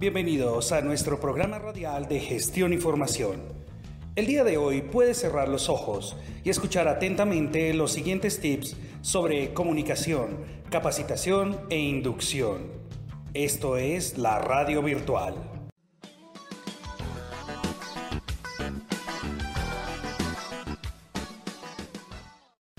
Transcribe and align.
Bienvenidos 0.00 0.70
a 0.70 0.80
nuestro 0.80 1.18
programa 1.18 1.58
radial 1.58 2.06
de 2.06 2.20
gestión 2.20 2.72
y 2.72 2.76
formación. 2.76 3.40
El 4.14 4.26
día 4.26 4.44
de 4.44 4.56
hoy 4.56 4.80
puedes 4.80 5.18
cerrar 5.18 5.48
los 5.48 5.68
ojos 5.68 6.16
y 6.44 6.50
escuchar 6.50 6.86
atentamente 6.86 7.74
los 7.74 7.94
siguientes 7.94 8.40
tips 8.40 8.76
sobre 9.00 9.52
comunicación, 9.54 10.36
capacitación 10.70 11.58
e 11.68 11.78
inducción. 11.78 12.68
Esto 13.34 13.76
es 13.76 14.18
la 14.18 14.38
radio 14.38 14.84
virtual. 14.84 15.34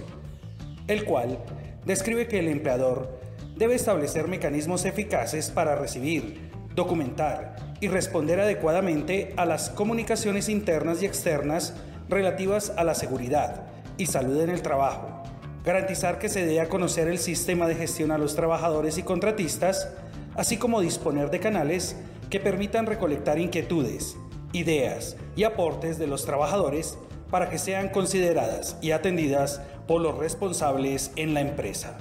el 0.87 1.05
cual 1.05 1.39
describe 1.85 2.29
que 2.29 2.39
el 2.39 2.49
empleador 2.49 3.21
debe 3.57 3.75
establecer 3.75 4.29
mecanismos 4.29 4.85
eficaces 4.85 5.51
para 5.51 5.75
recibir, 5.75 6.53
documentar 6.75 7.57
y 7.81 7.89
responder 7.89 8.41
adecuadamente 8.41 9.35
a 9.37 9.45
las 9.45 9.71
comunicaciones 9.71 10.49
internas 10.49 11.03
y 11.03 11.07
externas 11.07 11.75
relativas 12.09 12.73
a 12.77 12.85
la 12.85 12.95
seguridad 12.95 13.65
y 13.99 14.07
salud 14.07 14.41
en 14.41 14.51
el 14.51 14.63
trabajo, 14.63 15.23
garantizar 15.65 16.19
que 16.19 16.29
se 16.29 16.47
dé 16.47 16.61
a 16.61 16.69
conocer 16.69 17.09
el 17.09 17.19
sistema 17.19 17.67
de 17.67 17.75
gestión 17.75 18.13
a 18.13 18.19
los 18.19 18.37
trabajadores 18.37 18.99
y 18.99 19.03
contratistas, 19.03 19.89
así 20.37 20.57
como 20.57 20.81
disponer 20.81 21.31
de 21.31 21.41
canales 21.41 21.97
que 22.31 22.41
permitan 22.41 22.87
recolectar 22.87 23.39
inquietudes, 23.39 24.17
ideas 24.53 25.19
y 25.35 25.45
aportes 25.45 25.99
de 25.99 26.07
los 26.07 26.25
trabajadores 26.25 26.99
para 27.31 27.51
que 27.51 27.59
sean 27.59 27.89
consideradas 27.89 28.79
y 28.81 28.93
atendidas 28.93 29.61
por 29.87 30.01
los 30.01 30.17
responsables 30.17 31.11
en 31.17 31.35
la 31.35 31.41
empresa. 31.41 31.99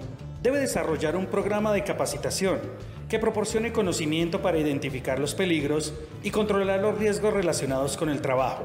debe 0.47 0.61
desarrollar 0.61 1.17
un 1.17 1.27
programa 1.27 1.73
de 1.73 1.83
capacitación 1.83 2.61
que 3.09 3.19
proporcione 3.19 3.73
conocimiento 3.73 4.43
para 4.43 4.59
identificar 4.59 5.19
los 5.19 5.35
peligros 5.35 5.93
y 6.23 6.31
controlar 6.31 6.79
los 6.79 6.97
riesgos 6.97 7.35
relacionados 7.35 7.97
con 7.97 8.09
el 8.11 8.21
trabajo, 8.21 8.63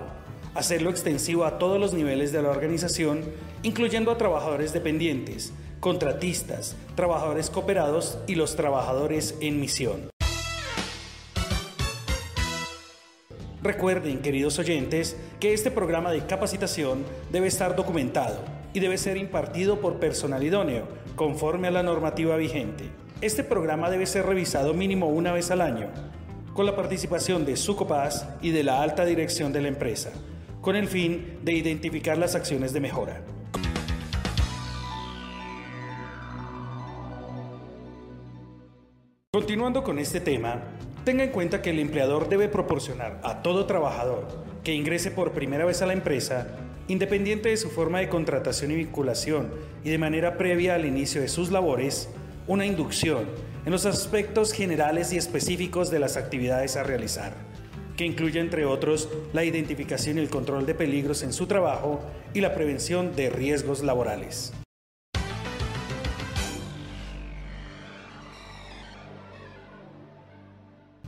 hacerlo 0.54 0.92
extensivo 0.92 1.44
a 1.44 1.58
todos 1.58 1.80
los 1.80 1.96
niveles 1.96 2.32
de 2.32 2.44
la 2.44 2.52
organización, 2.52 3.24
incluyendo 3.64 4.12
a 4.12 4.18
trabajadores 4.20 4.74
dependientes, 4.74 5.54
contratistas, 5.80 6.76
trabajadores 6.94 7.50
cooperados 7.50 8.20
y 8.28 8.36
los 8.36 8.56
trabajadores 8.56 9.34
en 9.42 9.60
misión. 9.60 10.12
Recuerden, 13.64 14.22
queridos 14.22 14.60
oyentes, 14.60 15.18
que 15.40 15.56
este 15.56 15.72
programa 15.72 16.12
de 16.12 16.28
capacitación 16.28 17.04
debe 17.32 17.48
estar 17.48 17.76
documentado 17.76 18.61
y 18.74 18.80
debe 18.80 18.98
ser 18.98 19.18
impartido 19.18 19.80
por 19.80 20.00
personal 20.00 20.44
idóneo, 20.44 20.88
conforme 21.16 21.68
a 21.68 21.72
la 21.72 21.84
normativa 21.84 22.36
vigente. 22.38 22.86
Este 23.22 23.44
programa 23.44 23.90
debe 23.90 24.06
ser 24.06 24.26
revisado 24.26 24.74
mínimo 24.74 25.08
una 25.08 25.32
vez 25.32 25.52
al 25.52 25.62
año, 25.62 25.90
con 26.54 26.66
la 26.66 26.76
participación 26.76 27.46
de 27.46 27.56
Sucopaz 27.56 28.28
y 28.42 28.52
de 28.52 28.64
la 28.64 28.82
alta 28.82 29.06
dirección 29.06 29.54
de 29.54 29.62
la 29.62 29.68
empresa, 29.68 30.12
con 30.62 30.76
el 30.76 30.88
fin 30.88 31.40
de 31.44 31.54
identificar 31.54 32.18
las 32.18 32.36
acciones 32.36 32.74
de 32.74 32.80
mejora. 32.80 33.22
Continuando 39.34 39.84
con 39.84 39.98
este 39.98 40.20
tema, 40.20 40.62
tenga 41.06 41.24
en 41.24 41.32
cuenta 41.32 41.62
que 41.62 41.70
el 41.70 41.80
empleador 41.80 42.28
debe 42.28 42.50
proporcionar 42.50 43.22
a 43.24 43.42
todo 43.42 43.66
trabajador 43.66 44.28
que 44.64 44.74
ingrese 44.74 45.10
por 45.10 45.32
primera 45.32 45.66
vez 45.66 45.82
a 45.82 45.86
la 45.86 45.94
empresa, 45.94 46.48
independiente 46.92 47.50
de 47.50 47.58
su 47.58 47.70
forma 47.70 48.00
de 48.00 48.10
contratación 48.10 48.72
y 48.72 48.76
vinculación 48.76 49.50
y 49.84 49.90
de 49.90 49.98
manera 49.98 50.38
previa 50.38 50.76
al 50.76 50.86
inicio 50.86 51.22
de 51.22 51.30
sus 51.30 51.50
labores, 51.50 52.10
una 52.48 52.66
inducción 52.66 53.30
en 53.66 53.72
los 53.72 53.86
aspectos 53.86 54.52
generales 54.52 55.14
y 55.14 55.18
específicos 55.18 55.90
de 55.90 56.00
las 56.00 56.18
actividades 56.18 56.76
a 56.76 56.84
realizar, 56.84 57.34
que 57.96 58.06
incluye 58.06 58.42
entre 58.42 58.66
otros 58.66 59.08
la 59.32 59.46
identificación 59.46 60.18
y 60.18 60.22
el 60.22 60.30
control 60.30 60.66
de 60.66 60.76
peligros 60.76 61.24
en 61.24 61.32
su 61.32 61.48
trabajo 61.48 62.02
y 62.34 62.42
la 62.42 62.54
prevención 62.54 63.16
de 63.16 63.30
riesgos 63.30 63.84
laborales. 63.84 64.52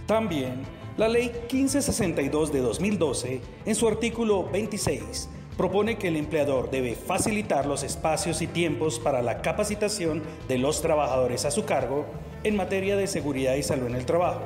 También, 0.06 0.64
la 0.96 1.10
Ley 1.10 1.34
1562 1.52 2.54
de 2.54 2.62
2012, 2.62 3.42
en 3.66 3.76
su 3.76 3.90
artículo 3.90 4.50
26, 4.50 5.28
propone 5.60 5.98
que 5.98 6.08
el 6.08 6.16
empleador 6.16 6.72
debe 6.72 6.96
facilitar 6.96 7.66
los 7.66 7.84
espacios 7.84 8.42
y 8.42 8.48
tiempos 8.48 8.98
para 8.98 9.22
la 9.22 9.42
capacitación 9.42 10.24
de 10.48 10.58
los 10.58 10.82
trabajadores 10.82 11.44
a 11.44 11.52
su 11.52 11.66
cargo 11.66 12.06
en 12.46 12.56
materia 12.56 12.96
de 12.96 13.08
seguridad 13.08 13.56
y 13.56 13.64
salud 13.64 13.88
en 13.88 13.96
el 13.96 14.06
trabajo 14.06 14.40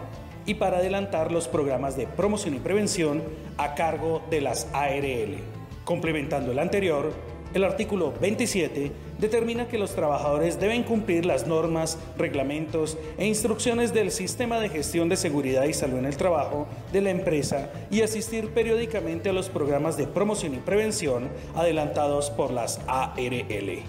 y 0.47 0.55
para 0.55 0.77
adelantar 0.77 1.31
los 1.31 1.47
programas 1.47 1.95
de 1.95 2.07
promoción 2.07 2.55
y 2.55 2.59
prevención 2.59 3.21
a 3.59 3.75
cargo 3.75 4.23
de 4.31 4.41
las 4.41 4.67
ARL. 4.73 5.37
Complementando 5.85 6.51
el 6.51 6.57
anterior, 6.57 7.13
el 7.53 7.63
artículo 7.63 8.13
27 8.19 8.91
determina 9.19 9.67
que 9.67 9.77
los 9.77 9.93
trabajadores 9.93 10.59
deben 10.59 10.83
cumplir 10.83 11.25
las 11.25 11.45
normas, 11.45 11.97
reglamentos 12.17 12.97
e 13.17 13.27
instrucciones 13.27 13.93
del 13.93 14.11
Sistema 14.11 14.59
de 14.59 14.69
Gestión 14.69 15.07
de 15.07 15.17
Seguridad 15.17 15.65
y 15.65 15.73
Salud 15.73 15.99
en 15.99 16.05
el 16.05 16.17
Trabajo 16.17 16.67
de 16.91 17.01
la 17.01 17.11
empresa 17.11 17.69
y 17.91 18.01
asistir 18.01 18.49
periódicamente 18.49 19.29
a 19.29 19.33
los 19.33 19.49
programas 19.49 19.97
de 19.97 20.07
promoción 20.07 20.55
y 20.55 20.57
prevención 20.57 21.29
adelantados 21.55 22.31
por 22.31 22.51
las 22.51 22.81
ARL. 22.87 23.83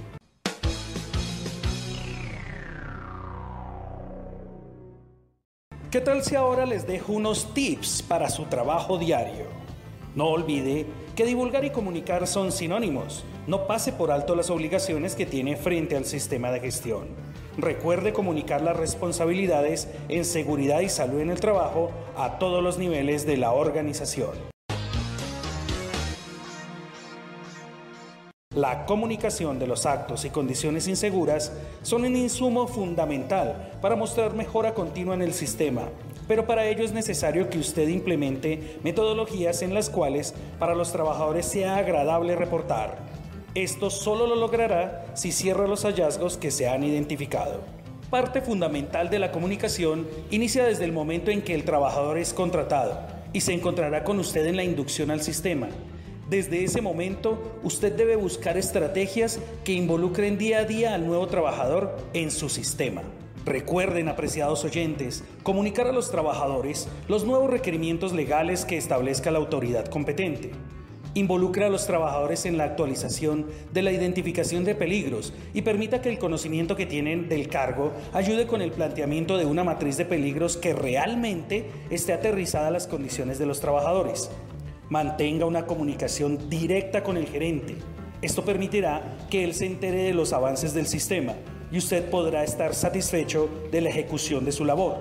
¿Qué 5.91 6.01
tal 6.01 6.25
si 6.25 6.35
ahora 6.35 6.67
les 6.67 6.87
dejo 6.87 7.13
unos 7.13 7.55
tips 7.55 8.03
para 8.03 8.29
su 8.29 8.47
trabajo 8.47 8.99
diario? 8.99 9.47
No 10.17 10.27
olvide 10.27 10.87
que 11.15 11.25
divulgar 11.25 11.65
y 11.65 11.71
comunicar 11.71 12.27
son 12.27 12.51
sinónimos. 12.51 13.25
No 13.47 13.67
pase 13.67 13.93
por 13.93 14.11
alto 14.11 14.35
las 14.35 14.51
obligaciones 14.51 15.15
que 15.15 15.27
tiene 15.27 15.57
frente 15.57 15.97
al 15.97 16.05
sistema 16.05 16.51
de 16.51 16.61
gestión. 16.61 17.09
Recuerde 17.57 18.13
comunicar 18.13 18.63
las 18.63 18.77
responsabilidades 18.77 19.89
en 20.09 20.25
seguridad 20.25 20.81
y 20.81 20.89
salud 20.89 21.21
en 21.21 21.31
el 21.31 21.41
trabajo 21.41 21.93
a 22.17 22.39
todos 22.39 22.63
los 22.63 22.79
niveles 22.79 23.27
de 23.27 23.37
la 23.37 23.53
organización. 23.53 24.31
La 28.57 28.87
comunicación 28.87 29.59
de 29.59 29.67
los 29.67 29.85
actos 29.85 30.25
y 30.25 30.31
condiciones 30.31 30.87
inseguras 30.87 31.53
son 31.83 32.05
un 32.05 32.15
insumo 32.15 32.69
fundamental 32.69 33.73
para 33.83 33.97
mostrar 33.97 34.35
mejora 34.35 34.75
continua 34.75 35.15
en 35.15 35.23
el 35.23 35.35
sistema, 35.35 35.83
pero 36.29 36.47
para 36.47 36.67
ello 36.67 36.85
es 36.85 36.93
necesario 36.93 37.49
que 37.51 37.59
usted 37.59 37.89
implemente 37.89 38.79
metodologías 38.83 39.63
en 39.63 39.75
las 39.75 39.91
cuales 39.91 40.35
para 40.59 40.75
los 40.75 40.93
trabajadores 40.93 41.47
sea 41.47 41.77
agradable 41.77 42.37
reportar. 42.37 42.99
Esto 43.55 43.91
solo 43.91 44.27
lo 44.27 44.35
logrará 44.35 45.07
si 45.15 45.33
cierra 45.33 45.69
los 45.69 45.85
hallazgos 45.85 46.37
que 46.37 46.51
se 46.51 46.69
han 46.69 46.83
identificado. 46.83 47.61
Parte 48.11 48.41
fundamental 48.41 49.11
de 49.11 49.19
la 49.19 49.33
comunicación 49.33 50.07
inicia 50.31 50.65
desde 50.65 50.85
el 50.85 50.93
momento 50.93 51.31
en 51.31 51.43
que 51.43 51.55
el 51.55 51.65
trabajador 51.65 52.19
es 52.19 52.33
contratado 52.33 53.01
y 53.33 53.41
se 53.41 53.53
encontrará 53.53 54.05
con 54.05 54.19
usted 54.19 54.47
en 54.47 54.57
la 54.57 54.65
inducción 54.65 55.11
al 55.11 55.23
sistema 55.23 55.69
desde 56.29 56.65
ese 56.65 56.81
momento, 56.81 57.61
usted 57.63 57.93
debe 57.93 58.17
buscar 58.17 58.57
estrategias 58.57 59.39
que 59.63 59.73
involucren 59.73 60.39
día 60.39 60.61
a 60.61 60.65
día 60.65 60.95
al 60.95 61.07
nuevo 61.07 61.27
trabajador 61.27 61.97
en 62.15 62.31
su 62.31 62.49
sistema. 62.49 63.03
Recuerden, 63.45 64.09
apreciados 64.09 64.65
oyentes, 64.65 65.23
comunicar 65.43 65.87
a 65.87 65.93
los 65.93 66.11
trabajadores 66.11 66.89
los 67.09 67.25
nuevos 67.27 67.51
requerimientos 67.51 68.15
legales 68.15 68.65
que 68.65 68.79
establezca 68.79 69.31
la 69.31 69.39
autoridad 69.39 69.85
competente. 69.87 70.53
Involucre 71.13 71.67
a 71.67 71.69
los 71.69 71.87
trabajadores 71.87 72.47
en 72.47 72.57
la 72.57 72.65
actualización 72.65 73.47
de 73.71 73.83
la 73.83 73.93
identificación 73.93 74.65
de 74.65 74.75
peligros 74.75 75.35
y 75.53 75.61
permita 75.61 76.01
que 76.01 76.09
el 76.09 76.19
conocimiento 76.19 76.75
que 76.75 76.87
tienen 76.87 77.29
del 77.29 77.49
cargo 77.49 77.93
ayude 78.15 78.47
con 78.47 78.63
el 78.63 78.73
planteamiento 78.73 79.37
de 79.37 79.45
una 79.45 79.63
matriz 79.63 79.99
de 79.99 80.07
peligros 80.07 80.57
que 80.57 80.73
realmente 80.73 81.71
esté 81.91 82.15
aterrizada 82.15 82.69
a 82.69 82.73
las 82.73 82.87
condiciones 82.87 83.39
de 83.39 83.45
los 83.47 83.61
trabajadores. 83.61 84.31
Mantenga 84.89 85.45
una 85.45 85.67
comunicación 85.67 86.49
directa 86.49 87.03
con 87.03 87.19
el 87.19 87.27
gerente. 87.27 87.77
Esto 88.23 88.43
permitirá 88.43 89.19
que 89.29 89.45
él 89.45 89.53
se 89.53 89.67
entere 89.67 90.03
de 90.05 90.15
los 90.15 90.33
avances 90.33 90.73
del 90.73 90.87
sistema 90.87 91.35
y 91.75 91.79
usted 91.79 92.09
podrá 92.09 92.45
estar 92.45 92.73
satisfecho 92.73 93.51
de 93.73 93.81
la 93.81 93.89
ejecución 93.89 94.45
de 94.45 94.53
su 94.53 94.65
labor. 94.65 94.99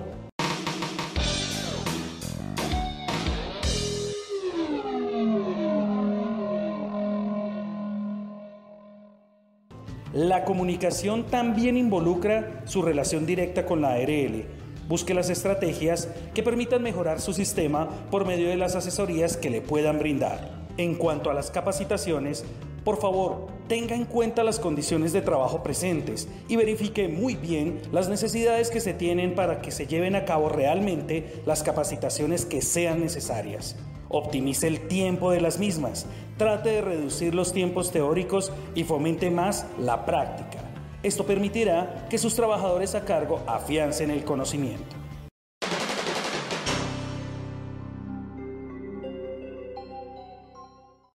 La 10.12 10.44
comunicación 10.44 11.26
también 11.26 11.76
involucra 11.76 12.62
su 12.64 12.82
relación 12.82 13.24
directa 13.24 13.64
con 13.66 13.80
la 13.80 13.92
ARL 13.92 14.44
Busque 14.88 15.14
las 15.14 15.30
estrategias 15.30 16.08
que 16.34 16.42
permitan 16.42 16.82
mejorar 16.82 17.20
su 17.20 17.32
sistema 17.32 17.88
por 18.10 18.26
medio 18.26 18.48
de 18.48 18.56
las 18.56 18.74
asesorías 18.74 19.36
que 19.36 19.48
le 19.48 19.62
puedan 19.62 20.00
brindar. 20.00 20.50
En 20.76 20.96
cuanto 20.96 21.30
a 21.30 21.34
las 21.34 21.50
capacitaciones, 21.50 22.44
por 22.84 22.98
favor, 22.98 23.46
tenga 23.66 23.96
en 23.96 24.04
cuenta 24.04 24.44
las 24.44 24.60
condiciones 24.60 25.14
de 25.14 25.22
trabajo 25.22 25.62
presentes 25.62 26.28
y 26.48 26.56
verifique 26.56 27.08
muy 27.08 27.34
bien 27.34 27.80
las 27.92 28.10
necesidades 28.10 28.70
que 28.70 28.80
se 28.80 28.92
tienen 28.92 29.34
para 29.34 29.62
que 29.62 29.70
se 29.70 29.86
lleven 29.86 30.14
a 30.16 30.26
cabo 30.26 30.50
realmente 30.50 31.40
las 31.46 31.62
capacitaciones 31.62 32.44
que 32.44 32.60
sean 32.60 33.00
necesarias. 33.00 33.76
Optimice 34.10 34.66
el 34.66 34.86
tiempo 34.86 35.30
de 35.30 35.40
las 35.40 35.58
mismas, 35.58 36.06
trate 36.36 36.70
de 36.70 36.82
reducir 36.82 37.34
los 37.34 37.54
tiempos 37.54 37.90
teóricos 37.90 38.52
y 38.74 38.84
fomente 38.84 39.30
más 39.30 39.66
la 39.78 40.04
práctica. 40.04 40.62
Esto 41.02 41.24
permitirá 41.24 42.06
que 42.10 42.18
sus 42.18 42.34
trabajadores 42.34 42.94
a 42.94 43.04
cargo 43.06 43.40
afiancen 43.46 44.10
el 44.10 44.24
conocimiento. 44.24 44.93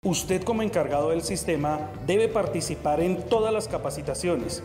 Usted 0.08 0.43
como 0.43 0.62
encargado 0.62 1.10
del 1.10 1.20
sistema 1.20 1.90
debe 2.06 2.28
participar 2.28 3.00
en 3.00 3.25
todas 3.25 3.52
las 3.52 3.69
capacitaciones, 3.69 4.62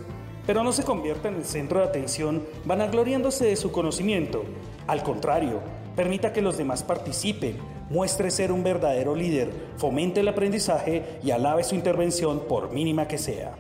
pero 0.48 0.64
no 0.64 0.72
se 0.72 0.86
convierta 0.86 1.28
en 1.28 1.36
el 1.36 1.44
centro 1.44 1.82
de 1.82 1.86
atención 1.86 2.48
vanagloriándose 2.64 3.44
de 3.44 3.58
su 3.58 3.70
conocimiento. 3.74 4.46
Al 4.88 5.04
contrario, 5.04 5.60
permita 5.98 6.32
que 6.32 6.42
los 6.42 6.56
demás 6.56 6.82
participen, 6.82 7.58
muestre 7.90 8.32
ser 8.32 8.54
un 8.54 8.64
verdadero 8.64 9.16
líder, 9.16 9.52
fomente 9.76 10.22
el 10.22 10.30
aprendizaje 10.30 11.20
y 11.22 11.32
alabe 11.32 11.66
su 11.66 11.76
intervención 11.76 12.44
por 12.48 12.72
mínima 12.72 13.10
que 13.10 13.18
sea. 13.18 13.54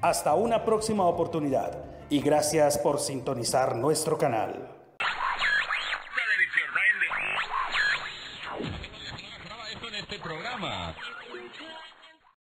Hasta 0.00 0.32
una 0.32 0.64
próxima 0.64 1.04
oportunidad 1.04 1.84
y 2.08 2.22
gracias 2.22 2.78
por 2.78 3.00
sintonizar 3.00 3.76
nuestro 3.76 4.16
canal. 4.16 4.81